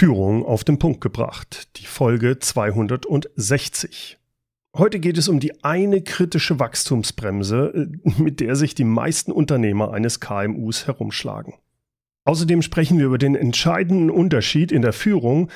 [0.00, 4.16] Führung auf den Punkt gebracht, die Folge 260.
[4.74, 9.92] Heute geht es um die eine kritische Wachstumsbremse, äh, mit der sich die meisten Unternehmer
[9.92, 11.52] eines KMUs herumschlagen.
[12.24, 15.50] Außerdem sprechen wir über den entscheidenden Unterschied in der Führung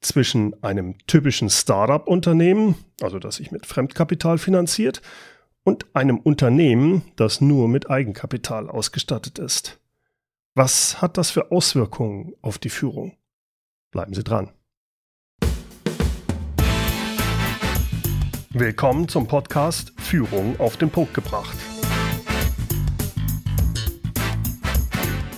[0.00, 5.02] zwischen einem typischen Startup-Unternehmen, also das sich mit Fremdkapital finanziert,
[5.62, 9.78] und einem Unternehmen, das nur mit Eigenkapital ausgestattet ist.
[10.54, 13.12] Was hat das für Auswirkungen auf die Führung?
[13.90, 14.50] Bleiben Sie dran.
[18.50, 21.56] Willkommen zum Podcast Führung auf den Punkt gebracht.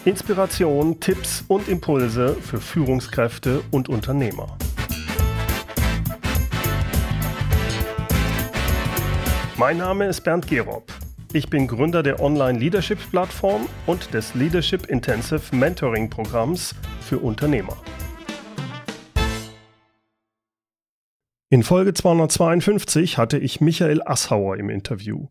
[0.04, 4.58] Inspiration, Tipps und Impulse für Führungskräfte und Unternehmer.
[9.56, 10.92] Mein Name ist Bernd Gerob.
[11.32, 17.78] Ich bin Gründer der Online-Leadership-Plattform und des Leadership Intensive Mentoring Programms für Unternehmer.
[21.52, 25.28] In Folge 252 hatte ich Michael Assauer im Interview.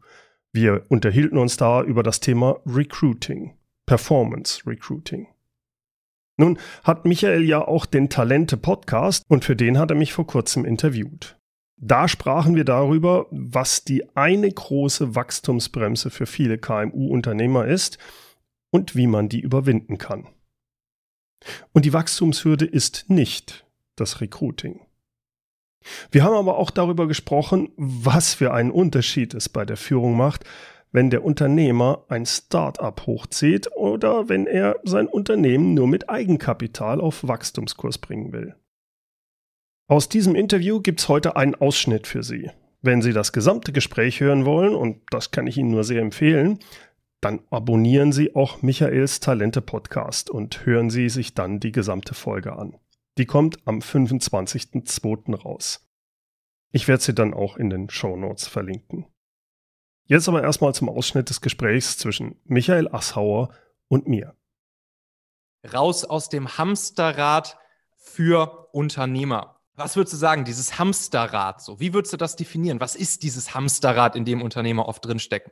[0.53, 5.29] Wir unterhielten uns da über das Thema Recruiting, Performance Recruiting.
[6.37, 10.27] Nun hat Michael ja auch den Talente Podcast und für den hat er mich vor
[10.27, 11.39] kurzem interviewt.
[11.77, 17.97] Da sprachen wir darüber, was die eine große Wachstumsbremse für viele KMU-Unternehmer ist
[18.69, 20.27] und wie man die überwinden kann.
[21.73, 24.81] Und die Wachstumshürde ist nicht das Recruiting.
[26.11, 30.45] Wir haben aber auch darüber gesprochen, was für einen Unterschied es bei der Führung macht,
[30.91, 37.27] wenn der Unternehmer ein Start-up hochzieht oder wenn er sein Unternehmen nur mit Eigenkapital auf
[37.27, 38.55] Wachstumskurs bringen will.
[39.87, 42.49] Aus diesem Interview gibt's heute einen Ausschnitt für Sie.
[42.81, 46.59] Wenn Sie das gesamte Gespräch hören wollen, und das kann ich Ihnen nur sehr empfehlen,
[47.21, 52.53] dann abonnieren Sie auch Michaels Talente Podcast und hören Sie sich dann die gesamte Folge
[52.53, 52.75] an.
[53.17, 55.35] Die kommt am 25.02.
[55.35, 55.87] raus.
[56.71, 59.05] Ich werde sie dann auch in den Show Notes verlinken.
[60.05, 63.53] Jetzt aber erstmal zum Ausschnitt des Gesprächs zwischen Michael Assauer
[63.87, 64.35] und mir.
[65.73, 67.57] Raus aus dem Hamsterrad
[67.97, 69.59] für Unternehmer.
[69.75, 71.79] Was würdest du sagen, dieses Hamsterrad so?
[71.79, 72.79] Wie würdest du das definieren?
[72.79, 75.51] Was ist dieses Hamsterrad, in dem Unternehmer oft drinstecken?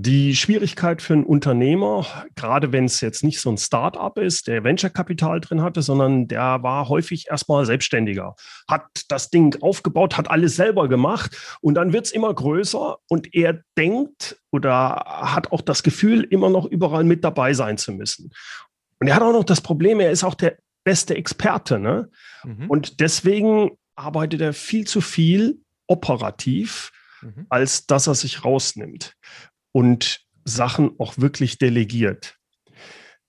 [0.00, 4.64] Die Schwierigkeit für einen Unternehmer, gerade wenn es jetzt nicht so ein Start-up ist, der
[4.64, 8.34] Venture-Kapital drin hatte, sondern der war häufig erstmal Selbstständiger,
[8.68, 13.34] hat das Ding aufgebaut, hat alles selber gemacht und dann wird es immer größer und
[13.34, 18.30] er denkt oder hat auch das Gefühl, immer noch überall mit dabei sein zu müssen.
[18.98, 21.78] Und er hat auch noch das Problem, er ist auch der beste Experte.
[21.78, 22.08] Ne?
[22.44, 22.70] Mhm.
[22.70, 27.46] Und deswegen arbeitet er viel zu viel operativ, mhm.
[27.50, 29.16] als dass er sich rausnimmt
[29.72, 32.36] und Sachen auch wirklich delegiert.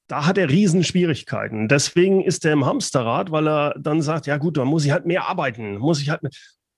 [0.08, 1.68] Da hat er Riesenschwierigkeiten.
[1.68, 5.06] Deswegen ist er im Hamsterrad, weil er dann sagt, ja gut, dann muss ich halt
[5.06, 6.22] mehr arbeiten, muss ich halt.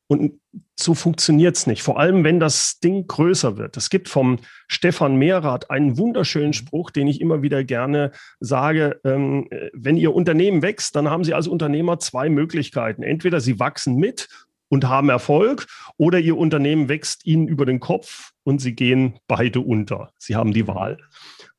[0.07, 0.39] Und
[0.79, 1.81] so funktioniert es nicht.
[1.81, 3.75] Vor allem, wenn das Ding größer wird.
[3.75, 4.37] Es gibt vom
[4.67, 8.99] Stefan Mehrath einen wunderschönen Spruch, den ich immer wieder gerne sage.
[9.03, 13.01] Ähm, wenn Ihr Unternehmen wächst, dann haben Sie als Unternehmer zwei Möglichkeiten.
[13.01, 14.27] Entweder Sie wachsen mit
[14.69, 15.67] und haben Erfolg
[15.97, 20.11] oder Ihr Unternehmen wächst Ihnen über den Kopf und Sie gehen beide unter.
[20.17, 20.97] Sie haben die Wahl.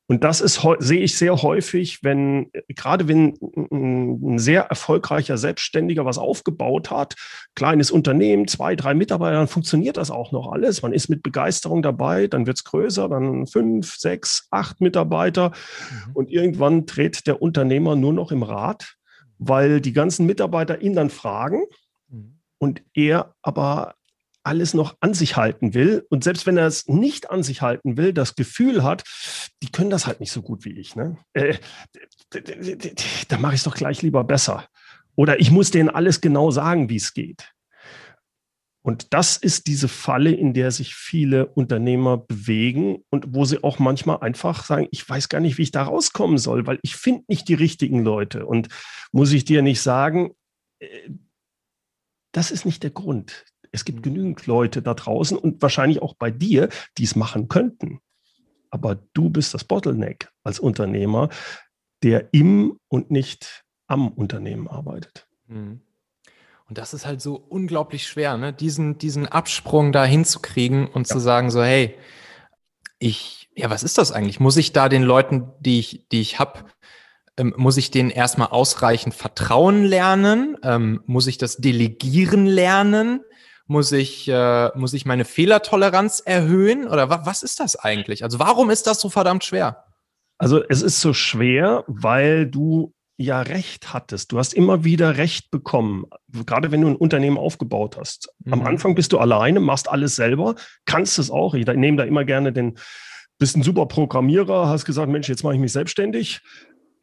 [0.08, 3.34] Und das ist, sehe ich sehr häufig, wenn, gerade wenn
[3.72, 7.16] ein sehr erfolgreicher Selbstständiger was aufgebaut hat,
[7.56, 10.82] kleines Unternehmen, zwei, drei Mitarbeiter, dann funktioniert das auch noch alles.
[10.82, 15.50] Man ist mit Begeisterung dabei, dann wird es größer, dann fünf, sechs, acht Mitarbeiter.
[15.50, 16.12] Mhm.
[16.14, 18.94] Und irgendwann dreht der Unternehmer nur noch im Rad,
[19.38, 21.64] weil die ganzen Mitarbeiter ihn dann fragen,
[22.58, 23.94] und er aber
[24.46, 26.06] alles noch an sich halten will.
[26.08, 29.02] Und selbst wenn er es nicht an sich halten will, das Gefühl hat,
[29.62, 30.94] die können das halt nicht so gut wie ich.
[30.94, 31.18] Ne?
[31.32, 31.58] Äh,
[33.28, 34.68] da mache ich es doch gleich lieber besser.
[35.16, 37.52] Oder ich muss denen alles genau sagen, wie es geht.
[38.86, 43.80] Und das ist diese Falle, in der sich viele Unternehmer bewegen und wo sie auch
[43.80, 47.24] manchmal einfach sagen, ich weiß gar nicht, wie ich da rauskommen soll, weil ich finde
[47.26, 48.46] nicht die richtigen Leute.
[48.46, 48.68] Und
[49.10, 50.34] muss ich dir nicht sagen,
[50.78, 50.86] äh,
[52.36, 53.46] das ist nicht der Grund.
[53.72, 54.02] Es gibt mhm.
[54.02, 56.68] genügend Leute da draußen und wahrscheinlich auch bei dir,
[56.98, 58.00] die es machen könnten.
[58.70, 61.30] Aber du bist das Bottleneck als Unternehmer,
[62.02, 65.26] der im und nicht am Unternehmen arbeitet.
[65.46, 65.80] Mhm.
[66.68, 68.52] Und das ist halt so unglaublich schwer, ne?
[68.52, 71.14] diesen, diesen Absprung da hinzukriegen und ja.
[71.14, 71.96] zu sagen, so, hey,
[72.98, 74.40] ich, ja, was ist das eigentlich?
[74.40, 76.66] Muss ich da den Leuten, die ich, die ich habe,
[77.36, 80.56] ähm, muss ich denen erstmal ausreichend Vertrauen lernen?
[80.62, 83.20] Ähm, muss ich das Delegieren lernen?
[83.66, 86.86] Muss ich, äh, muss ich meine Fehlertoleranz erhöhen?
[86.86, 88.22] Oder wa was ist das eigentlich?
[88.22, 89.84] Also warum ist das so verdammt schwer?
[90.38, 94.32] Also es ist so schwer, weil du ja Recht hattest.
[94.32, 96.04] Du hast immer wieder Recht bekommen,
[96.44, 98.28] gerade wenn du ein Unternehmen aufgebaut hast.
[98.44, 98.52] Mhm.
[98.52, 100.54] Am Anfang bist du alleine, machst alles selber,
[100.84, 101.54] kannst es auch.
[101.54, 102.78] Ich nehme da immer gerne den,
[103.38, 106.40] bist ein super Programmierer, hast gesagt, Mensch, jetzt mache ich mich selbstständig.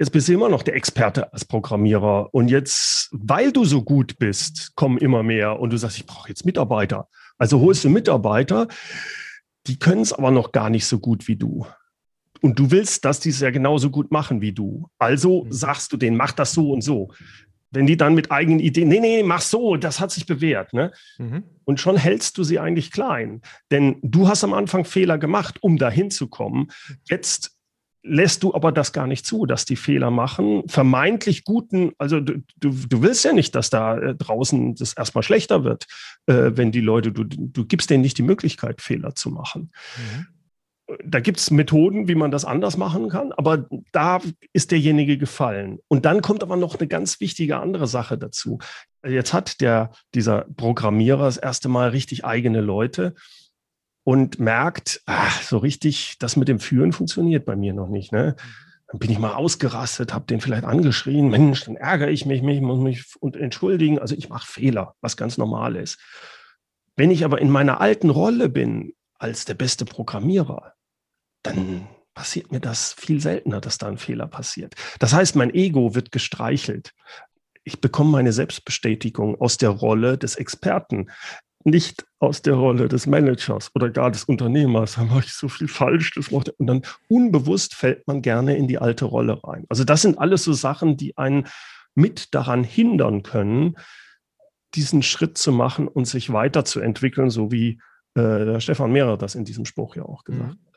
[0.03, 2.27] Jetzt bist du immer noch der Experte als Programmierer.
[2.33, 5.61] Und jetzt, weil du so gut bist, kommen immer mehr.
[5.61, 7.07] Und du sagst, ich brauche jetzt Mitarbeiter.
[7.37, 8.67] Also holst du Mitarbeiter,
[9.65, 11.65] die können es aber noch gar nicht so gut wie du.
[12.41, 14.89] Und du willst, dass die es ja genauso gut machen wie du.
[14.97, 15.53] Also mhm.
[15.53, 17.13] sagst du denen, mach das so und so.
[17.71, 20.73] Wenn die dann mit eigenen Ideen, nee, nee, mach so, das hat sich bewährt.
[20.73, 20.91] Ne?
[21.17, 21.43] Mhm.
[21.63, 23.41] Und schon hältst du sie eigentlich klein.
[23.71, 26.71] Denn du hast am Anfang Fehler gemacht, um dahin zu kommen.
[27.09, 27.53] Jetzt
[28.03, 30.63] lässt du aber das gar nicht zu, dass die Fehler machen.
[30.67, 35.23] Vermeintlich guten, also du, du, du willst ja nicht, dass da äh, draußen das erstmal
[35.23, 35.87] schlechter wird,
[36.27, 39.71] äh, wenn die Leute, du, du gibst denen nicht die Möglichkeit, Fehler zu machen.
[39.97, 40.27] Mhm
[41.03, 44.19] da gibt es Methoden, wie man das anders machen kann, aber da
[44.51, 45.79] ist derjenige gefallen.
[45.87, 48.59] Und dann kommt aber noch eine ganz wichtige andere Sache dazu.
[49.05, 53.15] Jetzt hat der, dieser Programmierer das erste Mal richtig eigene Leute
[54.03, 58.11] und merkt, ach, so richtig, das mit dem Führen funktioniert bei mir noch nicht.
[58.11, 58.35] Ne?
[58.87, 62.61] Dann bin ich mal ausgerastet, habe den vielleicht angeschrien, Mensch, dann ärgere ich mich, mich
[62.61, 63.99] muss mich entschuldigen.
[63.99, 65.99] Also ich mache Fehler, was ganz normal ist.
[66.95, 70.73] Wenn ich aber in meiner alten Rolle bin, als der beste Programmierer,
[71.43, 74.75] dann passiert mir das viel seltener, dass da ein Fehler passiert.
[74.99, 76.93] Das heißt, mein Ego wird gestreichelt.
[77.63, 81.09] Ich bekomme meine Selbstbestätigung aus der Rolle des Experten,
[81.65, 84.95] nicht aus der Rolle des Managers oder gar des Unternehmers.
[84.95, 86.11] Da mache ich so viel falsch.
[86.15, 89.65] Das macht, und dann unbewusst fällt man gerne in die alte Rolle rein.
[89.69, 91.47] Also das sind alles so Sachen, die einen
[91.95, 93.75] mit daran hindern können,
[94.75, 97.79] diesen Schritt zu machen und sich weiterzuentwickeln, so wie
[98.15, 100.51] äh, der Stefan Mehrer das in diesem Spruch ja auch gesagt mhm.
[100.51, 100.73] hat.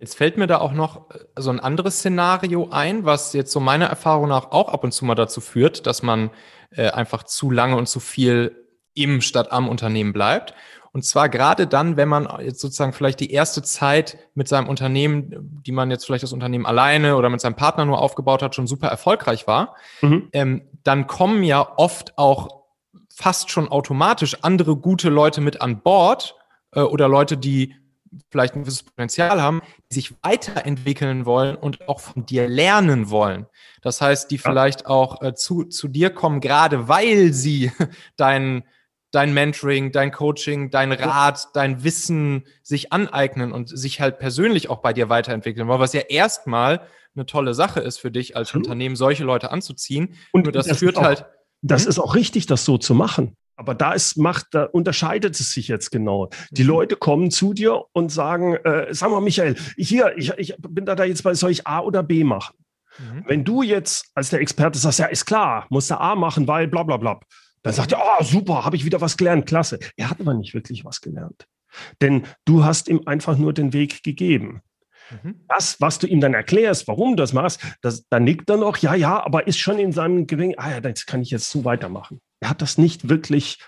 [0.00, 3.60] Jetzt fällt mir da auch noch äh, so ein anderes Szenario ein, was jetzt so
[3.60, 6.30] meiner Erfahrung nach auch ab und zu mal dazu führt, dass man
[6.70, 8.67] äh, einfach zu lange und zu viel
[9.02, 10.54] im statt am Unternehmen bleibt.
[10.92, 15.62] Und zwar gerade dann, wenn man jetzt sozusagen vielleicht die erste Zeit mit seinem Unternehmen,
[15.64, 18.66] die man jetzt vielleicht das Unternehmen alleine oder mit seinem Partner nur aufgebaut hat, schon
[18.66, 20.28] super erfolgreich war, mhm.
[20.32, 22.64] ähm, dann kommen ja oft auch
[23.14, 26.36] fast schon automatisch andere gute Leute mit an Bord
[26.72, 27.74] äh, oder Leute, die
[28.30, 29.60] vielleicht ein gewisses Potenzial haben,
[29.90, 33.46] die sich weiterentwickeln wollen und auch von dir lernen wollen.
[33.82, 37.72] Das heißt, die vielleicht auch äh, zu, zu dir kommen, gerade weil sie
[38.16, 38.64] dein,
[39.10, 44.78] dein Mentoring, dein Coaching, dein Rat, dein Wissen sich aneignen und sich halt persönlich auch
[44.78, 46.82] bei dir weiterentwickeln wollen, was ja erstmal
[47.14, 50.14] eine tolle Sache ist für dich als Unternehmen, solche Leute anzuziehen.
[50.32, 51.26] Und Nur das, das führt auch, halt.
[51.62, 51.88] Das hm?
[51.88, 53.36] ist auch richtig, das so zu machen.
[53.56, 56.30] Aber da ist macht, da unterscheidet es sich jetzt genau.
[56.52, 56.68] Die mhm.
[56.68, 60.94] Leute kommen zu dir und sagen, äh, sag mal, Michael, hier, ich, ich bin da,
[60.94, 62.54] da jetzt bei, soll ich A oder B machen?
[62.98, 63.24] Mhm.
[63.26, 66.68] Wenn du jetzt als der Experte sagst, ja, ist klar, muss der A machen, weil
[66.68, 67.18] bla bla bla,
[67.68, 69.78] dann sagt er, oh, super, habe ich wieder was gelernt, klasse.
[69.96, 71.46] Er hat aber nicht wirklich was gelernt.
[72.00, 74.62] Denn du hast ihm einfach nur den Weg gegeben.
[75.10, 75.44] Mhm.
[75.48, 78.78] Das, was du ihm dann erklärst, warum du das machst, das, dann nickt er noch,
[78.78, 81.66] ja, ja, aber ist schon in seinem Gewinn, ah ja, das kann ich jetzt so
[81.66, 82.22] weitermachen.
[82.40, 83.58] Er hat das nicht wirklich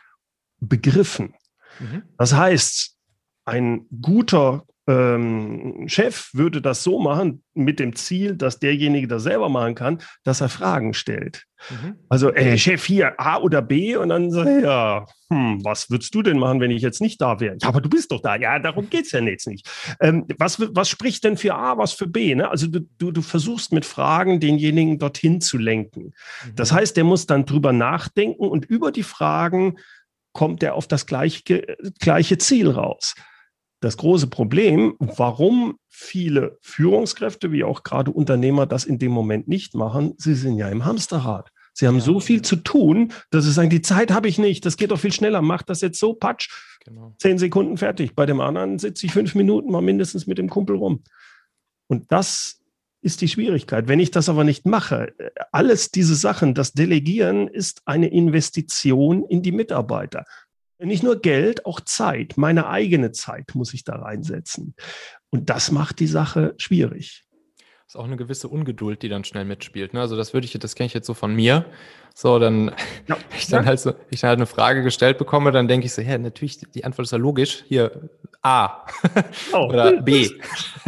[0.61, 1.35] begriffen.
[1.79, 2.05] Mhm.
[2.17, 2.97] Das heißt,
[3.45, 9.49] ein guter ähm, Chef würde das so machen, mit dem Ziel, dass derjenige das selber
[9.49, 11.45] machen kann, dass er Fragen stellt.
[11.71, 11.97] Mhm.
[12.09, 13.97] Also, ey, Chef, hier A oder B?
[13.97, 17.21] Und dann sagt er, ja, hm, was würdest du denn machen, wenn ich jetzt nicht
[17.21, 17.57] da wäre?
[17.61, 18.35] Ja, aber du bist doch da.
[18.37, 19.69] Ja, darum geht es ja jetzt nicht.
[20.01, 22.35] Ähm, was, was spricht denn für A, was für B?
[22.35, 22.51] Ne?
[22.51, 26.15] Also, du, du, du versuchst mit Fragen denjenigen dorthin zu lenken.
[26.47, 26.57] Mhm.
[26.57, 29.77] Das heißt, der muss dann drüber nachdenken und über die Fragen
[30.33, 31.43] kommt er auf das gleiche,
[31.99, 33.15] gleiche Ziel raus
[33.81, 39.75] das große Problem, warum viele Führungskräfte wie auch gerade Unternehmer das in dem Moment nicht
[39.75, 41.51] machen, sie sind ja im Hamsterrad.
[41.73, 42.03] Sie haben ja.
[42.03, 44.99] so viel zu tun, dass sie sagen, die Zeit habe ich nicht, das geht doch
[44.99, 46.51] viel schneller, mach das jetzt so, patsch,
[46.85, 47.15] genau.
[47.19, 48.15] zehn Sekunden fertig.
[48.15, 51.03] Bei dem anderen sitze ich fünf Minuten mal mindestens mit dem Kumpel rum.
[51.87, 52.61] Und das
[53.03, 53.89] ist die Schwierigkeit.
[53.89, 55.15] Wenn ich das aber nicht mache,
[55.53, 60.25] alles diese Sachen, das Delegieren ist eine Investition in die Mitarbeiter.
[60.83, 62.37] Nicht nur Geld, auch Zeit.
[62.37, 64.75] Meine eigene Zeit muss ich da reinsetzen.
[65.31, 67.25] Und das macht die Sache schwierig.
[67.59, 69.95] Das ist auch eine gewisse Ungeduld, die dann schnell mitspielt.
[69.95, 70.01] Ne?
[70.01, 71.67] Also das würde ich, das kenne ich jetzt so von mir.
[72.15, 72.73] So, dann,
[73.09, 73.17] ja.
[73.37, 76.01] ich dann halt so, ich dann halt eine Frage gestellt bekomme, dann denke ich so,
[76.01, 77.65] ja, natürlich, die Antwort ist ja logisch.
[77.67, 78.09] Hier,
[78.43, 78.87] A
[79.53, 79.67] oh.
[79.67, 80.29] oder B.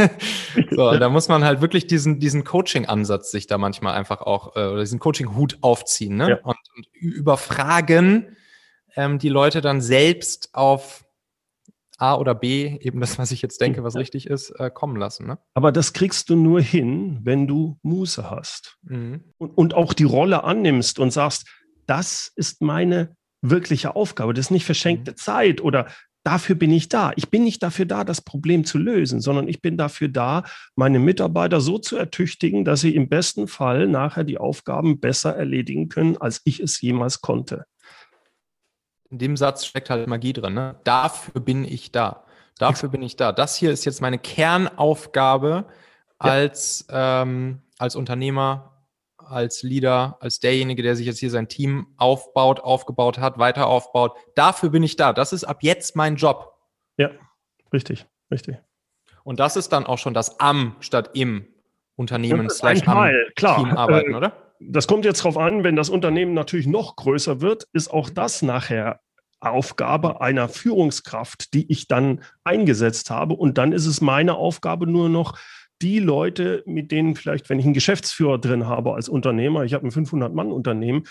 [0.70, 4.66] so, da muss man halt wirklich diesen, diesen Coaching-Ansatz sich da manchmal einfach auch, äh,
[4.66, 6.30] oder diesen Coaching-Hut aufziehen, ne?
[6.30, 6.36] Ja.
[6.44, 8.36] Und, und überfragen,
[8.96, 11.04] ähm, die Leute dann selbst auf
[11.98, 15.26] A oder B, eben das, was ich jetzt denke, was richtig ist, äh, kommen lassen.
[15.26, 15.38] Ne?
[15.54, 19.22] Aber das kriegst du nur hin, wenn du Muße hast mhm.
[19.38, 21.46] und, und auch die Rolle annimmst und sagst,
[21.86, 24.34] das ist meine wirkliche Aufgabe.
[24.34, 25.16] Das ist nicht verschenkte mhm.
[25.16, 25.86] Zeit oder
[26.24, 27.12] dafür bin ich da.
[27.16, 30.44] Ich bin nicht dafür da, das Problem zu lösen, sondern ich bin dafür da,
[30.74, 35.88] meine Mitarbeiter so zu ertüchtigen, dass sie im besten Fall nachher die Aufgaben besser erledigen
[35.88, 37.64] können, als ich es jemals konnte.
[39.12, 40.54] In dem Satz steckt halt Magie drin.
[40.54, 40.80] Ne?
[40.84, 42.24] Dafür bin ich da.
[42.58, 43.30] Dafür bin ich da.
[43.32, 45.66] Das hier ist jetzt meine Kernaufgabe
[46.18, 47.20] als, ja.
[47.20, 48.86] ähm, als Unternehmer,
[49.18, 54.16] als Leader, als derjenige, der sich jetzt hier sein Team aufbaut, aufgebaut hat, weiter aufbaut.
[54.34, 55.12] Dafür bin ich da.
[55.12, 56.56] Das ist ab jetzt mein Job.
[56.96, 57.10] Ja,
[57.70, 58.56] richtig, richtig.
[59.24, 61.46] Und das ist dann auch schon das am statt im
[61.96, 63.56] Unternehmen slash am Klar.
[63.56, 64.51] Team arbeiten, äh, oder?
[64.68, 68.42] Das kommt jetzt darauf an, wenn das Unternehmen natürlich noch größer wird, ist auch das
[68.42, 69.00] nachher
[69.40, 73.34] Aufgabe einer Führungskraft, die ich dann eingesetzt habe.
[73.34, 75.38] Und dann ist es meine Aufgabe nur noch,
[75.82, 79.86] die Leute, mit denen vielleicht, wenn ich einen Geschäftsführer drin habe als Unternehmer, ich habe
[79.86, 81.04] ein 500-Mann-Unternehmen,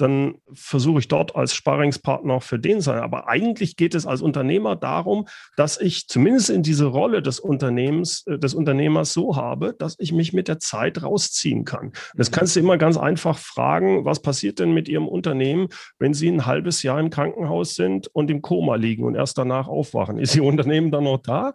[0.00, 3.00] dann versuche ich dort als Sparingspartner für den sein.
[3.00, 5.26] Aber eigentlich geht es als Unternehmer darum,
[5.56, 10.12] dass ich zumindest in diese Rolle des Unternehmens, äh, des Unternehmers so habe, dass ich
[10.12, 11.92] mich mit der Zeit rausziehen kann.
[12.14, 12.34] Das mhm.
[12.34, 16.46] kannst du immer ganz einfach fragen, was passiert denn mit Ihrem Unternehmen, wenn Sie ein
[16.46, 20.18] halbes Jahr im Krankenhaus sind und im Koma liegen und erst danach aufwachen?
[20.18, 21.52] Ist Ihr Unternehmen dann noch da?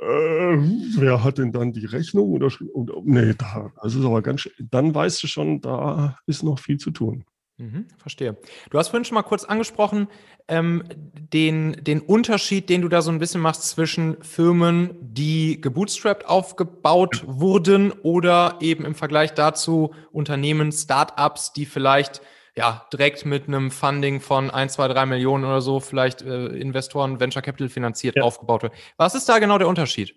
[0.00, 0.56] Äh,
[0.96, 2.88] wer hat denn dann die Rechnung unterschrieben?
[3.04, 6.90] Nee, da, das ist aber ganz, dann weißt du schon, da ist noch viel zu
[6.90, 7.24] tun.
[7.60, 8.38] Mhm, verstehe.
[8.70, 10.08] Du hast vorhin schon mal kurz angesprochen,
[10.48, 16.26] ähm, den, den Unterschied, den du da so ein bisschen machst zwischen Firmen, die gebootstrapped
[16.26, 22.22] aufgebaut wurden oder eben im Vergleich dazu Unternehmen, Startups, die vielleicht
[22.56, 27.20] ja, direkt mit einem Funding von 1, 2, 3 Millionen oder so vielleicht äh, Investoren,
[27.20, 28.22] Venture Capital finanziert ja.
[28.22, 28.72] aufgebaut wird.
[28.96, 30.16] Was ist da genau der Unterschied?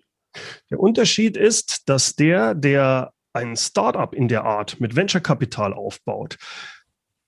[0.70, 6.38] Der Unterschied ist, dass der, der ein Startup in der Art mit Venture Capital aufbaut,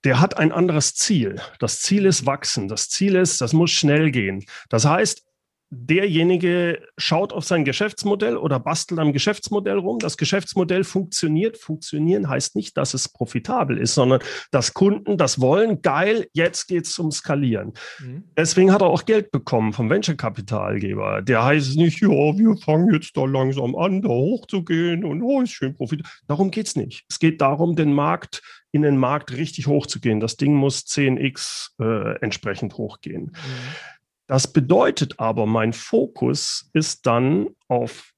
[0.03, 1.41] der hat ein anderes Ziel.
[1.59, 2.67] Das Ziel ist wachsen.
[2.67, 4.45] Das Ziel ist, das muss schnell gehen.
[4.69, 5.23] Das heißt,
[5.69, 9.99] derjenige schaut auf sein Geschäftsmodell oder bastelt am Geschäftsmodell rum.
[9.99, 11.57] Das Geschäftsmodell funktioniert.
[11.57, 14.21] Funktionieren heißt nicht, dass es profitabel ist, sondern
[14.51, 15.81] dass Kunden das wollen.
[15.81, 17.73] Geil, jetzt geht es zum Skalieren.
[17.99, 18.23] Mhm.
[18.37, 21.21] Deswegen hat er auch Geld bekommen vom Venture-Kapitalgeber.
[21.21, 25.51] Der heißt nicht, ja, wir fangen jetzt da langsam an, da hochzugehen und oh, ist
[25.51, 26.09] schön profitabel.
[26.27, 27.03] Darum geht es nicht.
[27.09, 30.19] Es geht darum, den Markt in den Markt richtig hochzugehen.
[30.19, 33.31] Das Ding muss 10x äh, entsprechend hochgehen.
[33.33, 33.96] Mhm.
[34.27, 38.11] Das bedeutet aber, mein Fokus ist dann auf,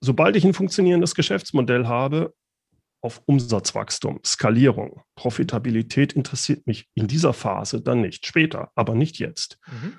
[0.00, 2.34] sobald ich ein funktionierendes Geschäftsmodell habe,
[3.02, 5.02] auf Umsatzwachstum, Skalierung.
[5.16, 8.26] Profitabilität interessiert mich in dieser Phase dann nicht.
[8.26, 9.58] Später, aber nicht jetzt.
[9.66, 9.94] Mhm.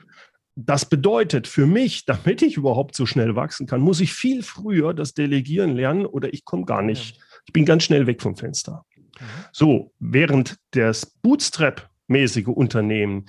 [0.56, 4.94] Das bedeutet für mich, damit ich überhaupt so schnell wachsen kann, muss ich viel früher
[4.94, 7.20] das Delegieren lernen oder ich komme gar nicht.
[7.46, 8.86] Ich bin ganz schnell weg vom Fenster.
[9.20, 9.26] Mhm.
[9.52, 13.26] So, während das Bootstrap-mäßige Unternehmen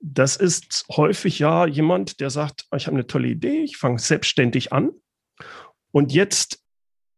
[0.00, 4.72] das ist häufig ja jemand, der sagt, ich habe eine tolle Idee, ich fange selbstständig
[4.72, 4.92] an
[5.90, 6.62] und jetzt,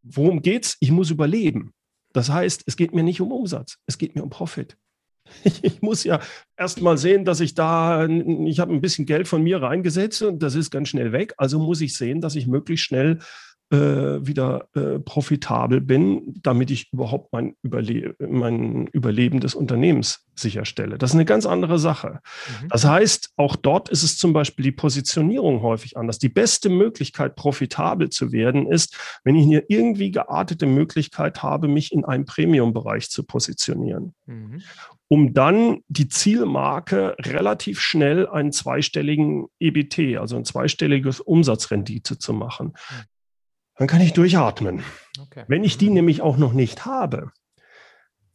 [0.02, 0.76] worum geht's?
[0.80, 1.72] Ich muss überleben.
[2.12, 4.76] Das heißt, es geht mir nicht um Umsatz, es geht mir um Profit.
[5.62, 6.20] Ich muss ja
[6.56, 10.42] erst mal sehen, dass ich da, ich habe ein bisschen Geld von mir reingesetzt und
[10.42, 11.34] das ist ganz schnell weg.
[11.36, 13.20] Also muss ich sehen, dass ich möglichst schnell
[13.70, 20.98] äh, wieder äh, profitabel bin, damit ich überhaupt mein, Überle mein Überleben des Unternehmens sicherstelle.
[20.98, 22.20] Das ist eine ganz andere Sache.
[22.62, 22.68] Mhm.
[22.68, 26.18] Das heißt, auch dort ist es zum Beispiel die Positionierung häufig anders.
[26.18, 31.92] Die beste Möglichkeit, profitabel zu werden, ist, wenn ich eine irgendwie geartete Möglichkeit habe, mich
[31.92, 34.14] in einem Premium-Bereich zu positionieren.
[34.26, 34.62] Mhm
[35.12, 42.74] um dann die Zielmarke relativ schnell einen zweistelligen EBT, also ein zweistelliges Umsatzrendite zu machen.
[43.80, 44.82] Dann kann ich durchatmen.
[45.18, 45.44] Okay.
[45.48, 47.32] Wenn ich die nämlich auch noch nicht habe,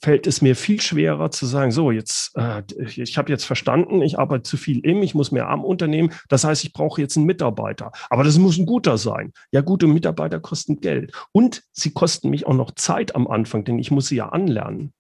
[0.02, 4.18] fällt es mir viel schwerer zu sagen, so, jetzt, äh, ich habe jetzt verstanden, ich
[4.18, 6.12] arbeite zu viel im, ich muss mehr am Unternehmen.
[6.30, 7.92] Das heißt, ich brauche jetzt einen Mitarbeiter.
[8.10, 9.34] Aber das muss ein guter sein.
[9.52, 11.12] Ja, gute Mitarbeiter kosten Geld.
[11.32, 14.94] Und sie kosten mich auch noch Zeit am Anfang, denn ich muss sie ja anlernen.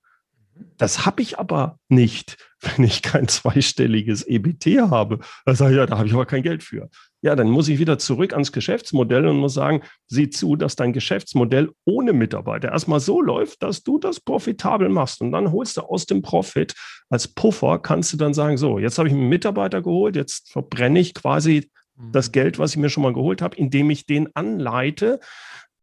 [0.78, 5.22] Das habe ich aber nicht, wenn ich kein zweistelliges EBT habe.
[5.44, 6.88] Da sage ich, ja, da habe ich aber kein Geld für.
[7.26, 10.94] Ja, dann muss ich wieder zurück ans Geschäftsmodell und muss sagen, sieh zu, dass dein
[10.94, 15.22] Geschäftsmodell ohne Mitarbeiter erstmal so läuft, dass du das profitabel machst.
[15.22, 16.76] Und dann holst du aus dem Profit
[17.10, 21.00] als Puffer, kannst du dann sagen, so, jetzt habe ich einen Mitarbeiter geholt, jetzt verbrenne
[21.00, 22.32] ich quasi das mhm.
[22.34, 25.20] Geld, was ich mir schon mal geholt habe, indem ich den anleite,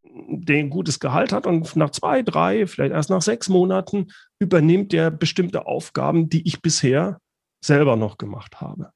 [0.05, 4.93] der ein gutes Gehalt hat und nach zwei, drei, vielleicht erst nach sechs Monaten übernimmt
[4.93, 7.19] der bestimmte Aufgaben, die ich bisher
[7.61, 8.93] selber noch gemacht habe.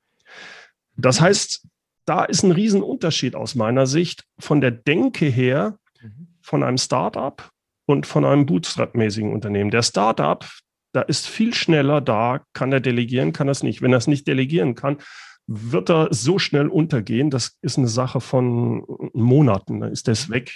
[0.97, 1.67] Das heißt,
[2.07, 6.29] da ist ein Riesenunterschied aus meiner Sicht von der Denke her mhm.
[6.41, 7.51] von einem Startup
[7.87, 9.71] und von einem Bootstrap-mäßigen Unternehmen.
[9.71, 10.45] Der Startup,
[10.93, 13.83] da ist viel schneller da, kann er delegieren, kann er es nicht.
[13.83, 14.99] Wenn er es nicht delegieren kann,
[15.47, 17.31] wird er so schnell untergehen.
[17.31, 19.81] Das ist eine Sache von Monaten.
[19.81, 20.53] Dann ist das weg.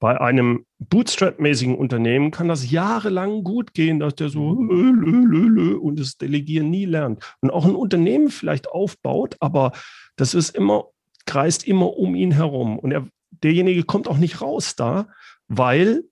[0.00, 5.76] Bei einem Bootstrap-mäßigen Unternehmen kann das jahrelang gut gehen, dass der so lö, lö, lö,
[5.76, 7.22] und das Delegieren nie lernt.
[7.40, 9.72] Und auch ein Unternehmen vielleicht aufbaut, aber
[10.20, 10.90] das ist immer,
[11.24, 12.78] kreist immer um ihn herum.
[12.78, 15.08] Und er, derjenige kommt auch nicht raus da,
[15.48, 16.04] weil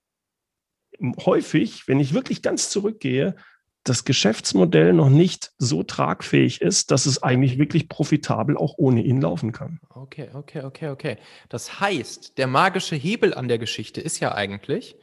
[1.24, 3.36] häufig, wenn ich wirklich ganz zurückgehe,
[3.84, 9.20] das Geschäftsmodell noch nicht so tragfähig ist, dass es eigentlich wirklich profitabel auch ohne ihn
[9.20, 9.80] laufen kann.
[9.90, 11.16] Okay, okay, okay, okay.
[11.48, 14.96] Das heißt, der magische Hebel an der Geschichte ist ja eigentlich,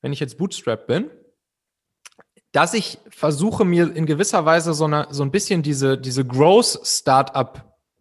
[0.00, 1.10] wenn ich jetzt Bootstrap bin,
[2.52, 6.24] dass ich versuche, mir in gewisser Weise so, eine, so ein bisschen diese, diese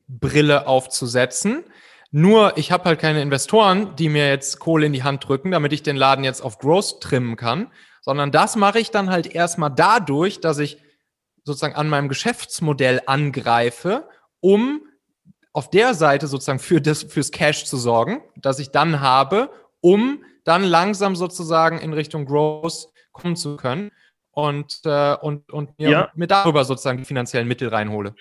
[0.08, 1.64] Growth-Startup-Brille aufzusetzen.
[2.12, 5.74] Nur ich habe halt keine Investoren, die mir jetzt Kohle in die Hand drücken, damit
[5.74, 7.72] ich den Laden jetzt auf Growth trimmen kann,
[8.02, 10.78] sondern das mache ich dann halt erstmal dadurch, dass ich
[11.44, 14.08] sozusagen an meinem Geschäftsmodell angreife,
[14.40, 14.82] um
[15.52, 19.50] auf der Seite sozusagen für das, fürs Cash zu sorgen, das ich dann habe,
[19.82, 23.92] um dann langsam sozusagen in Richtung Growth kommen zu können
[24.32, 26.12] und, äh, und, und mir, ja.
[26.16, 28.16] mir darüber sozusagen die finanziellen Mittel reinhole.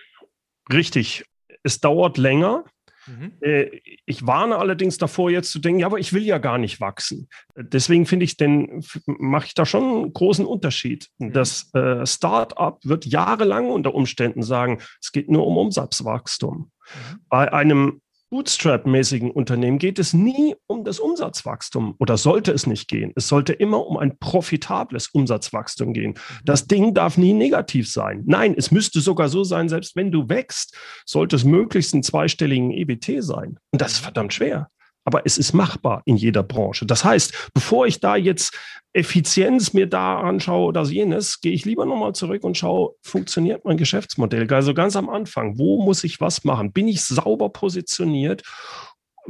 [0.73, 1.25] Richtig.
[1.67, 2.65] Es dauert länger,
[3.07, 3.33] Mhm.
[3.41, 6.81] Äh, ich warne allerdings davor, jetzt zu denken, ja, aber ich will ja gar nicht
[6.81, 7.29] wachsen.
[7.57, 11.09] Deswegen finde ich, denn mache ich da schon einen großen Unterschied.
[11.19, 11.33] Mhm.
[11.33, 16.57] Das äh, Startup wird jahrelang unter Umständen sagen, es geht nur um Umsatzwachstum.
[16.57, 17.21] Mhm.
[17.29, 23.13] Bei einem Bootstrap-mäßigen Unternehmen geht es nie um das Umsatzwachstum oder sollte es nicht gehen.
[23.15, 26.15] Es sollte immer um ein profitables Umsatzwachstum gehen.
[26.45, 28.23] Das Ding darf nie negativ sein.
[28.27, 32.73] Nein, es müsste sogar so sein, selbst wenn du wächst, sollte es möglichst einen zweistelligen
[32.73, 33.59] EBT sein.
[33.71, 34.71] Und das ist verdammt schwer
[35.07, 36.85] aber es ist machbar in jeder Branche.
[36.85, 38.59] Das heißt, bevor ich da jetzt
[38.93, 43.77] Effizienz mir da anschaue oder jenes, gehe ich lieber nochmal zurück und schaue, funktioniert mein
[43.77, 44.53] Geschäftsmodell?
[44.53, 46.73] Also ganz am Anfang, wo muss ich was machen?
[46.73, 48.43] Bin ich sauber positioniert?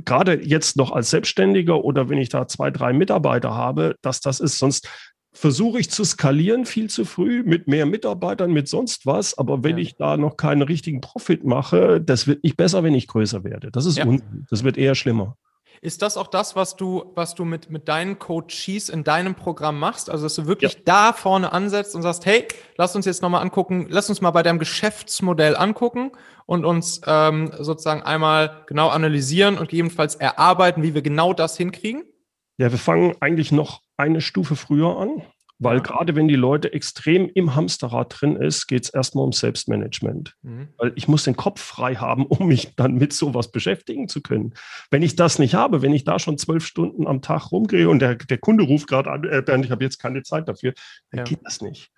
[0.05, 4.41] Gerade jetzt noch als Selbstständiger oder wenn ich da zwei, drei Mitarbeiter habe, dass das
[4.41, 4.59] ist.
[4.59, 4.89] Sonst
[5.35, 9.37] versuche ich zu skalieren viel zu früh mit mehr Mitarbeitern, mit sonst was.
[9.37, 9.83] Aber wenn ja.
[9.83, 13.71] ich da noch keinen richtigen Profit mache, das wird nicht besser, wenn ich größer werde.
[13.71, 14.07] Das ist ja.
[14.49, 15.37] Das wird eher schlimmer.
[15.81, 19.79] Ist das auch das, was du, was du mit, mit deinen Coaches in deinem Programm
[19.79, 20.11] machst?
[20.11, 20.81] Also, dass du wirklich ja.
[20.85, 24.43] da vorne ansetzt und sagst, hey, lass uns jetzt nochmal angucken, lass uns mal bei
[24.43, 26.13] deinem Geschäftsmodell angucken
[26.47, 32.05] und uns ähm, sozusagen einmal genau analysieren und gegebenenfalls erarbeiten, wie wir genau das hinkriegen?
[32.59, 35.23] Ja, wir fangen eigentlich noch eine Stufe früher an.
[35.59, 35.83] Weil ja.
[35.83, 40.35] gerade wenn die Leute extrem im Hamsterrad drin ist, geht es erstmal um Selbstmanagement.
[40.43, 40.69] Mhm.
[40.77, 44.53] Weil ich muss den Kopf frei haben, um mich dann mit sowas beschäftigen zu können.
[44.91, 48.01] Wenn ich das nicht habe, wenn ich da schon zwölf Stunden am Tag rumgehe und
[48.01, 50.75] der, der Kunde ruft gerade an, äh, Bernd, ich habe jetzt keine Zeit dafür,
[51.11, 51.25] dann ja.
[51.25, 51.91] geht das nicht.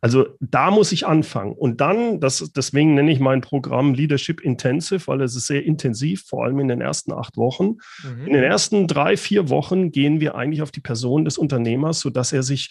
[0.00, 1.54] Also da muss ich anfangen.
[1.54, 6.24] Und dann, das, deswegen nenne ich mein Programm Leadership Intensive, weil es ist sehr intensiv,
[6.26, 7.76] vor allem in den ersten acht Wochen.
[8.02, 8.26] Mhm.
[8.26, 12.34] In den ersten drei, vier Wochen gehen wir eigentlich auf die Person des Unternehmers, sodass
[12.34, 12.70] er sich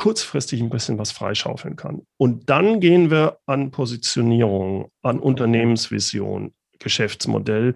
[0.00, 2.06] kurzfristig ein bisschen was freischaufeln kann.
[2.16, 7.74] Und dann gehen wir an Positionierung, an Unternehmensvision, Geschäftsmodell.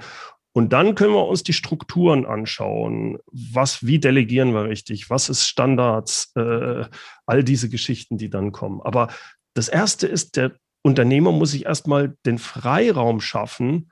[0.54, 3.18] Und dann können wir uns die Strukturen anschauen.
[3.30, 5.10] Was, wie delegieren wir richtig?
[5.10, 6.32] Was ist Standards?
[6.34, 6.86] Äh,
[7.26, 8.80] all diese Geschichten, die dann kommen.
[8.80, 9.08] Aber
[9.52, 13.90] das erste ist, der Unternehmer muss sich erstmal den Freiraum schaffen,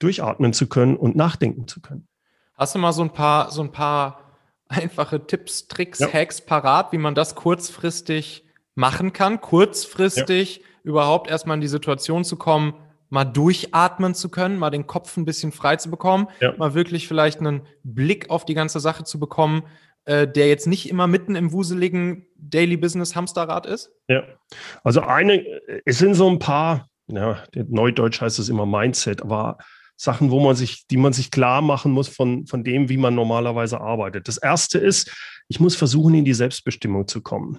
[0.00, 2.08] durchatmen zu können und nachdenken zu können.
[2.54, 4.25] Hast du mal so ein paar, so ein paar
[4.68, 6.12] einfache Tipps, Tricks, ja.
[6.12, 10.62] Hacks parat, wie man das kurzfristig machen kann, kurzfristig ja.
[10.82, 12.74] überhaupt erstmal in die Situation zu kommen,
[13.08, 16.54] mal durchatmen zu können, mal den Kopf ein bisschen frei zu bekommen, ja.
[16.56, 19.62] mal wirklich vielleicht einen Blick auf die ganze Sache zu bekommen,
[20.04, 23.92] äh, der jetzt nicht immer mitten im wuseligen Daily Business Hamsterrad ist?
[24.08, 24.24] Ja,
[24.84, 25.44] also eine,
[25.84, 29.58] es sind so ein paar, ja, Neudeutsch heißt es immer Mindset, aber
[29.96, 33.14] Sachen, wo man sich, die man sich klar machen muss von, von dem, wie man
[33.14, 34.28] normalerweise arbeitet.
[34.28, 35.10] Das erste ist,
[35.48, 37.58] ich muss versuchen, in die Selbstbestimmung zu kommen.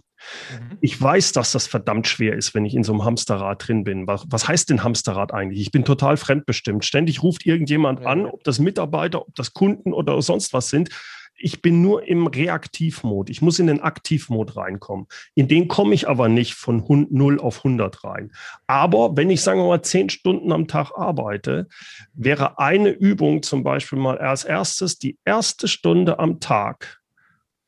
[0.51, 0.77] Mhm.
[0.81, 4.07] Ich weiß, dass das verdammt schwer ist, wenn ich in so einem Hamsterrad drin bin.
[4.07, 5.61] Was, was heißt denn Hamsterrad eigentlich?
[5.61, 6.85] Ich bin total fremdbestimmt.
[6.85, 8.07] Ständig ruft irgendjemand ja.
[8.07, 10.89] an, ob das Mitarbeiter, ob das Kunden oder sonst was sind
[11.37, 13.29] ich bin nur im Reaktivmod.
[13.29, 15.07] Ich muss in den Aktivmod reinkommen.
[15.35, 18.31] In den komme ich aber nicht von 0 auf 100 rein.
[18.65, 21.67] Aber wenn ich, sagen wir mal, 10 Stunden am Tag arbeite,
[22.13, 27.01] wäre eine Übung zum Beispiel mal als erstes die erste Stunde am Tag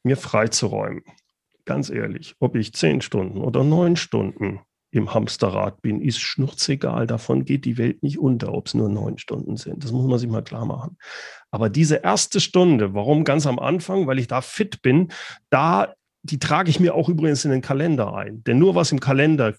[0.04, 1.04] mir freizuräumen.
[1.66, 7.06] Ganz ehrlich, ob ich 10 Stunden oder 9 Stunden im Hamsterrad bin, ist schnurzegal.
[7.06, 9.84] Davon geht die Welt nicht unter, ob es nur neun Stunden sind.
[9.84, 10.98] Das muss man sich mal klar machen.
[11.52, 14.08] Aber diese erste Stunde, warum ganz am Anfang?
[14.08, 15.10] Weil ich da fit bin,
[15.50, 18.44] da, die trage ich mir auch übrigens in den Kalender ein.
[18.44, 19.54] Denn nur was im Kalender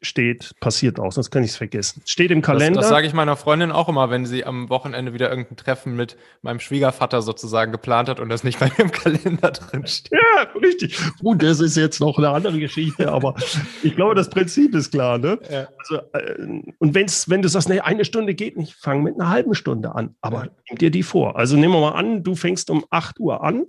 [0.00, 2.02] steht, passiert auch, sonst kann ich es vergessen.
[2.04, 2.80] Steht im Kalender.
[2.80, 5.96] Das, das sage ich meiner Freundin auch immer, wenn sie am Wochenende wieder irgendein Treffen
[5.96, 10.12] mit meinem Schwiegervater sozusagen geplant hat und das nicht bei mir im Kalender drin steht.
[10.12, 10.98] Ja, richtig.
[11.20, 13.34] Gut, das ist jetzt noch eine andere Geschichte, aber
[13.82, 15.18] ich glaube, das Prinzip ist klar.
[15.18, 15.38] Ne?
[15.50, 15.68] Ja.
[15.78, 19.30] Also, äh, und wenn's, wenn du sagst, nee, eine Stunde geht nicht, fang mit einer
[19.30, 20.50] halben Stunde an, aber ja.
[20.68, 21.36] nimm dir die vor.
[21.36, 23.66] Also nehmen wir mal an, du fängst um 8 Uhr an,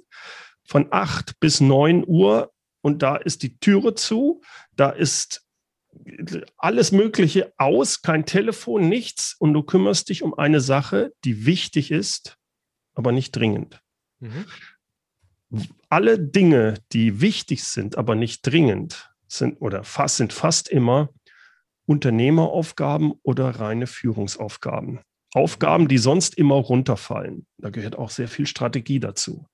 [0.64, 4.42] von 8 bis 9 Uhr und da ist die Türe zu,
[4.76, 5.44] da ist
[6.58, 11.92] alles Mögliche aus, kein Telefon, nichts und du kümmerst dich um eine Sache, die wichtig
[11.92, 12.38] ist,
[12.94, 13.82] aber nicht dringend.
[14.20, 14.46] Mhm.
[15.90, 21.10] Alle Dinge, die wichtig sind, aber nicht dringend, sind oder fast, sind fast immer
[21.86, 25.00] Unternehmeraufgaben oder reine Führungsaufgaben.
[25.34, 27.46] Aufgaben, die sonst immer runterfallen.
[27.58, 29.48] Da gehört auch sehr viel Strategie dazu.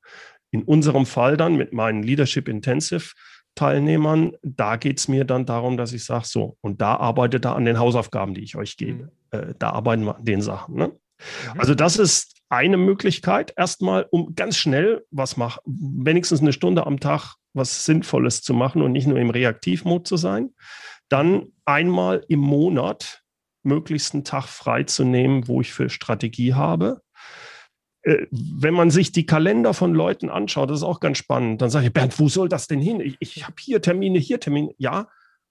[0.51, 3.13] In unserem Fall dann mit meinen Leadership Intensive
[3.55, 7.55] Teilnehmern, da geht es mir dann darum, dass ich sage, so, und da arbeitet er
[7.55, 9.03] an den Hausaufgaben, die ich euch gebe.
[9.03, 9.09] Mhm.
[9.31, 10.75] Äh, da arbeiten wir an den Sachen.
[10.75, 10.87] Ne?
[10.87, 11.59] Mhm.
[11.59, 16.99] Also das ist eine Möglichkeit, erstmal, um ganz schnell was machen, wenigstens eine Stunde am
[16.99, 20.49] Tag was Sinnvolles zu machen und nicht nur im Reaktivmod zu sein.
[21.09, 23.23] Dann einmal im Monat
[23.63, 27.01] möglichst einen Tag frei zu nehmen, wo ich für Strategie habe.
[28.05, 31.69] Äh, wenn man sich die Kalender von Leuten anschaut, das ist auch ganz spannend, dann
[31.69, 33.01] sage ich, Bernd, wo soll das denn hin?
[33.01, 34.73] Ich, ich habe hier Termine, hier Termine.
[34.77, 35.07] Ja,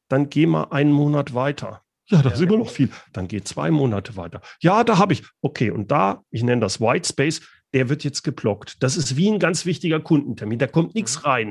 [0.09, 1.83] dann geh mal einen Monat weiter.
[2.07, 2.91] Ja, das ja, ist immer noch viel.
[3.13, 4.41] Dann geh zwei Monate weiter.
[4.61, 5.25] Ja, da habe ich.
[5.41, 7.41] Okay, und da, ich nenne das White Space,
[7.73, 8.83] der wird jetzt geblockt.
[8.83, 10.59] Das ist wie ein ganz wichtiger Kundentermin.
[10.59, 11.25] Da kommt nichts mhm.
[11.25, 11.51] rein.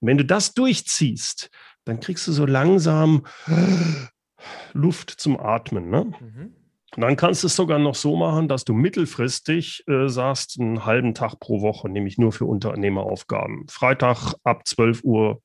[0.00, 1.50] Und wenn du das durchziehst,
[1.84, 3.24] dann kriegst du so langsam
[4.74, 5.88] Luft zum Atmen.
[5.88, 6.04] Ne?
[6.04, 6.54] Mhm.
[6.96, 10.84] Und dann kannst du es sogar noch so machen, dass du mittelfristig äh, sagst, einen
[10.84, 13.66] halben Tag pro Woche nehme ich nur für Unternehmeraufgaben.
[13.68, 15.42] Freitag ab 12 Uhr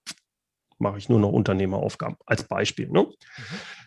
[0.78, 2.90] mache ich nur noch Unternehmeraufgaben als Beispiel.
[2.90, 3.04] Ne?
[3.04, 3.14] Mhm.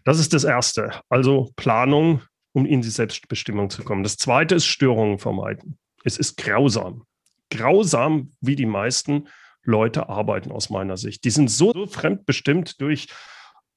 [0.05, 1.01] Das ist das Erste.
[1.09, 2.23] Also Planung,
[2.53, 4.03] um in die Selbstbestimmung zu kommen.
[4.03, 5.79] Das Zweite ist Störungen vermeiden.
[6.05, 7.05] Es ist grausam.
[7.51, 9.29] Grausam, wie die meisten
[9.63, 11.25] Leute arbeiten aus meiner Sicht.
[11.25, 13.09] Die sind so, so fremdbestimmt durch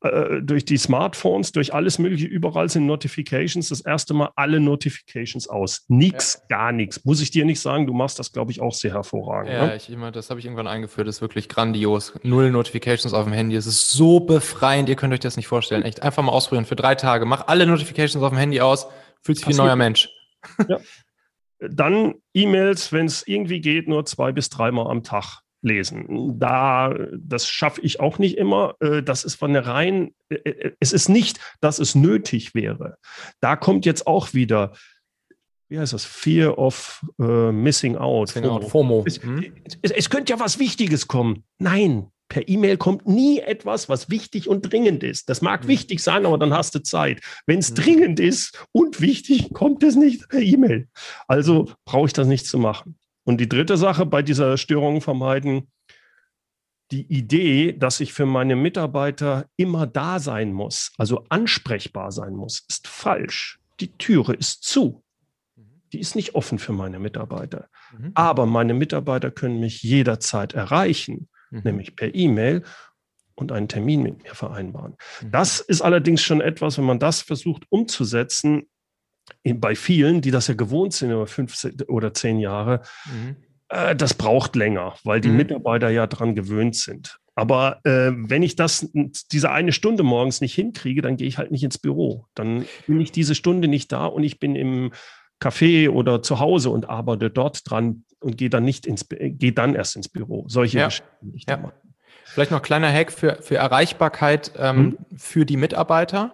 [0.06, 3.70] äh, durch die Smartphones, durch alles Mögliche, überall sind Notifications.
[3.70, 5.86] Das erste Mal alle Notifications aus.
[5.88, 6.58] Nix, ja.
[6.58, 7.04] gar nichts.
[7.06, 9.52] Muss ich dir nicht sagen, du machst das, glaube ich, auch sehr hervorragend.
[9.52, 9.76] Ja, ne?
[9.76, 12.13] ich immer, das habe ich irgendwann eingeführt, das ist wirklich grandios.
[12.24, 13.56] Null Notifications auf dem Handy.
[13.56, 15.84] Es ist so befreiend, ihr könnt euch das nicht vorstellen.
[15.84, 17.26] Echt einfach mal ausprobieren für drei Tage.
[17.26, 18.88] Mach alle Notifications auf dem Handy aus,
[19.22, 20.10] fühlt sich wie ein neuer Mensch.
[20.68, 20.80] Ja.
[21.60, 26.39] Dann E-Mails, wenn es irgendwie geht, nur zwei bis dreimal am Tag lesen.
[26.39, 28.75] Da, das schaffe ich auch nicht immer.
[28.80, 32.97] Äh, das ist von der rein, äh, äh, es ist nicht, dass es nötig wäre.
[33.41, 34.73] Da kommt jetzt auch wieder,
[35.67, 36.06] wie heißt das?
[36.06, 38.30] Fear of uh, Missing Out.
[38.30, 38.62] FOMO.
[38.62, 39.04] FOMO.
[39.06, 39.51] Es, mhm.
[39.82, 41.43] es, es könnte ja was Wichtiges kommen.
[41.58, 45.30] Nein, per E-Mail kommt nie etwas, was wichtig und dringend ist.
[45.30, 45.69] Das mag mhm.
[45.69, 47.21] wichtig sein, aber dann hast du Zeit.
[47.47, 47.75] Wenn es mhm.
[47.75, 50.88] dringend ist und wichtig, kommt es nicht per E-Mail.
[51.28, 52.97] Also brauche ich das nicht zu machen.
[53.26, 55.68] Und die dritte Sache bei dieser Störung vermeiden,
[56.92, 62.64] die Idee, dass ich für meine Mitarbeiter immer da sein muss, also ansprechbar sein muss,
[62.70, 63.60] ist falsch.
[63.80, 65.04] Die Türe ist zu.
[65.92, 67.68] Die ist nicht offen für meine Mitarbeiter.
[67.98, 68.12] Mhm.
[68.14, 71.62] Aber meine Mitarbeiter können mich jederzeit erreichen, mhm.
[71.64, 72.64] nämlich per E-Mail
[73.34, 74.96] und einen Termin mit mir vereinbaren.
[75.22, 75.32] Mhm.
[75.32, 78.68] Das ist allerdings schon etwas, wenn man das versucht umzusetzen,
[79.44, 81.56] bei vielen, die das ja gewohnt sind über fünf
[81.88, 83.36] oder zehn Jahre, mhm.
[83.70, 85.38] äh, das braucht länger, weil die mhm.
[85.38, 87.20] Mitarbeiter ja daran gewöhnt sind.
[87.36, 91.52] Aber äh, wenn ich das, diese eine Stunde morgens nicht hinkriege, dann gehe ich halt
[91.52, 92.28] nicht ins Büro.
[92.34, 94.92] Dann bin ich diese Stunde nicht da und ich bin im
[95.42, 99.76] Café oder zu Hause und arbeite dort dran und gehe dann nicht ins, gehe dann
[99.76, 100.46] erst ins Büro.
[100.48, 100.86] Solche ja.
[100.86, 101.36] Geschichten.
[101.48, 101.74] Ja.
[102.24, 104.98] Vielleicht noch kleiner Hack für, für Erreichbarkeit ähm, mhm.
[105.18, 106.34] für die Mitarbeiter.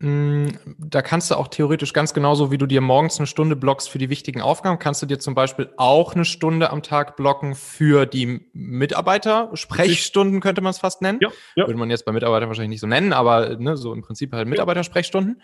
[0.00, 3.88] Mm, da kannst du auch theoretisch ganz genauso, wie du dir morgens eine Stunde blockst
[3.88, 7.54] für die wichtigen Aufgaben, kannst du dir zum Beispiel auch eine Stunde am Tag blocken
[7.54, 9.50] für die Mitarbeiter.
[9.54, 11.20] Sprechstunden könnte man es fast nennen.
[11.22, 11.66] Ja, ja.
[11.66, 14.48] Würde man jetzt bei Mitarbeitern wahrscheinlich nicht so nennen, aber ne, so im Prinzip halt
[14.48, 15.40] Mitarbeitersprechstunden.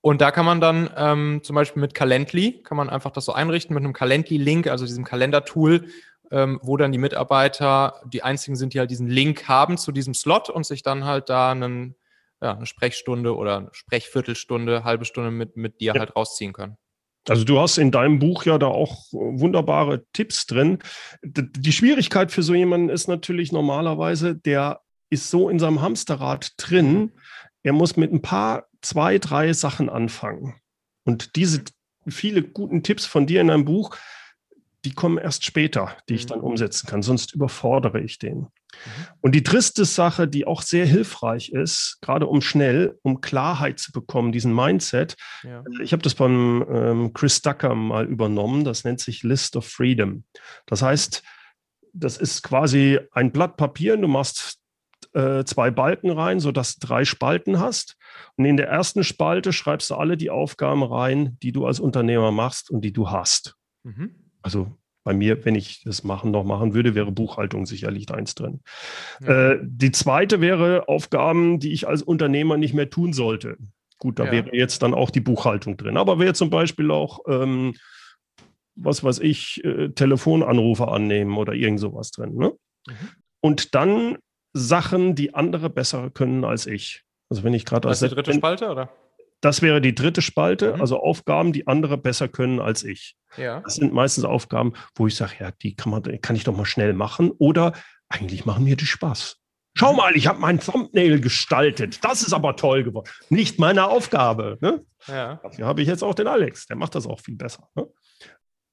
[0.00, 3.32] Und da kann man dann ähm, zum Beispiel mit Calendly, kann man einfach das so
[3.32, 5.86] einrichten mit einem Calendly-Link, also diesem Kalendertool,
[6.30, 10.14] ähm, wo dann die Mitarbeiter die einzigen sind, die halt diesen Link haben zu diesem
[10.14, 11.96] Slot und sich dann halt da einen
[12.42, 16.00] ja, eine Sprechstunde oder eine Sprechviertelstunde, halbe Stunde mit, mit dir ja.
[16.00, 16.76] halt rausziehen können.
[17.28, 20.78] Also du hast in deinem Buch ja da auch wunderbare Tipps drin.
[21.22, 27.12] Die Schwierigkeit für so jemanden ist natürlich normalerweise, der ist so in seinem Hamsterrad drin,
[27.62, 30.54] er muss mit ein paar, zwei, drei Sachen anfangen.
[31.04, 31.64] Und diese
[32.08, 33.96] viele guten Tipps von dir in deinem Buch,
[34.84, 36.44] die kommen erst später, die ich dann mhm.
[36.44, 38.46] umsetzen kann, sonst überfordere ich den.
[38.72, 39.06] Mhm.
[39.20, 43.92] Und die dritte Sache, die auch sehr hilfreich ist, gerade um schnell, um Klarheit zu
[43.92, 45.16] bekommen, diesen Mindset.
[45.42, 45.60] Ja.
[45.60, 49.66] Äh, ich habe das beim ähm, Chris Ducker mal übernommen, das nennt sich List of
[49.66, 50.24] Freedom.
[50.66, 51.22] Das heißt,
[51.92, 54.58] das ist quasi ein Blatt Papier, du machst
[55.14, 57.96] äh, zwei Balken rein, sodass du drei Spalten hast.
[58.36, 62.32] Und in der ersten Spalte schreibst du alle die Aufgaben rein, die du als Unternehmer
[62.32, 63.56] machst und die du hast.
[63.82, 64.14] Mhm.
[64.42, 68.60] Also bei mir, wenn ich das machen noch machen würde, wäre Buchhaltung sicherlich eins drin.
[69.20, 69.52] Ja.
[69.52, 73.56] Äh, die zweite wäre Aufgaben, die ich als Unternehmer nicht mehr tun sollte.
[73.98, 74.32] Gut, da ja.
[74.32, 75.96] wäre jetzt dann auch die Buchhaltung drin.
[75.96, 77.74] Aber wäre zum Beispiel auch, ähm,
[78.74, 82.34] was weiß ich, äh, Telefonanrufe annehmen oder irgend sowas drin.
[82.34, 82.52] Ne?
[82.88, 82.94] Mhm.
[83.40, 84.18] Und dann
[84.54, 87.04] Sachen, die andere besser können als ich.
[87.30, 88.90] Also wenn ich gerade als die dritte Spalte oder?
[89.40, 90.80] Das wäre die dritte Spalte, mhm.
[90.80, 93.16] also Aufgaben, die andere besser können als ich.
[93.36, 93.60] Ja.
[93.60, 96.64] Das sind meistens Aufgaben, wo ich sage, ja, die kann man, kann ich doch mal
[96.64, 97.30] schnell machen.
[97.38, 97.72] Oder
[98.08, 99.36] eigentlich machen mir die Spaß.
[99.74, 99.98] Schau mhm.
[99.98, 102.02] mal, ich habe mein Thumbnail gestaltet.
[102.02, 103.08] Das ist aber toll geworden.
[103.28, 104.58] Nicht meine Aufgabe.
[104.60, 104.84] Ne?
[105.06, 105.38] Ja.
[105.42, 106.66] Dafür habe ich jetzt auch den Alex.
[106.66, 107.68] Der macht das auch viel besser.
[107.74, 107.86] Ne?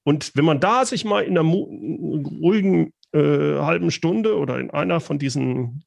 [0.04, 5.00] Und wenn man da sich mal in einer ruhigen äh, halben Stunde oder in einer
[5.00, 5.84] von diesen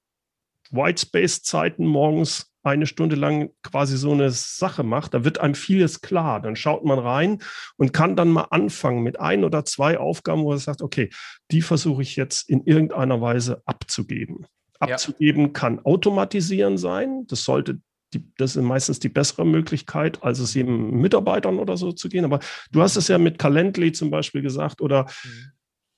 [0.72, 6.42] Whitespace-Zeiten morgens eine Stunde lang quasi so eine Sache macht, da wird einem vieles klar.
[6.42, 7.42] Dann schaut man rein
[7.78, 11.10] und kann dann mal anfangen mit ein oder zwei Aufgaben, wo er sagt, okay,
[11.52, 14.46] die versuche ich jetzt in irgendeiner Weise abzugeben.
[14.80, 15.50] Abzugeben ja.
[15.50, 17.26] kann automatisieren sein.
[17.28, 17.80] Das sollte
[18.14, 22.26] die, das ist meistens die bessere Möglichkeit, als es eben Mitarbeitern oder so zu gehen.
[22.26, 22.40] Aber
[22.72, 25.52] du hast es ja mit Calendly zum Beispiel gesagt oder mhm.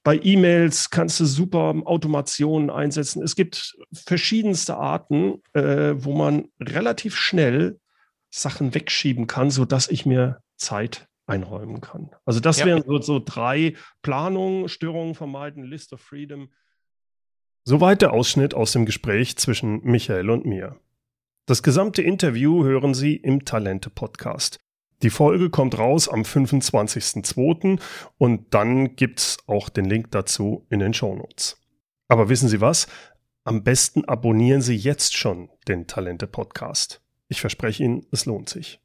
[0.03, 3.21] Bei E-Mails kannst du super Automationen einsetzen.
[3.21, 7.79] Es gibt verschiedenste Arten, äh, wo man relativ schnell
[8.29, 12.09] Sachen wegschieben kann, sodass ich mir Zeit einräumen kann.
[12.25, 12.65] Also das ja.
[12.65, 16.49] wären so, so drei Planungen, Störungen vermeiden, List of Freedom.
[17.63, 20.79] Soweit der Ausschnitt aus dem Gespräch zwischen Michael und mir.
[21.45, 24.59] Das gesamte Interview hören Sie im Talente-Podcast.
[25.01, 27.79] Die Folge kommt raus am 25.02.
[28.17, 31.57] und dann gibt's auch den Link dazu in den Shownotes.
[32.09, 32.87] Aber wissen Sie was?
[33.45, 37.01] Am besten abonnieren Sie jetzt schon den Talente Podcast.
[37.29, 38.81] Ich verspreche Ihnen, es lohnt sich.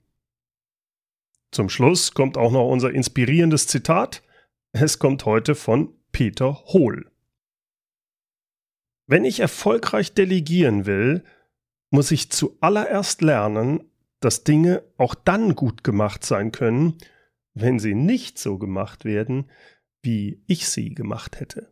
[1.52, 4.24] Zum Schluss kommt auch noch unser inspirierendes Zitat.
[4.74, 7.10] Es kommt heute von Peter Hohl.
[9.06, 11.24] Wenn ich erfolgreich delegieren will,
[11.90, 16.98] muss ich zuallererst lernen, dass Dinge auch dann gut gemacht sein können,
[17.54, 19.50] wenn sie nicht so gemacht werden,
[20.02, 21.72] wie ich sie gemacht hätte.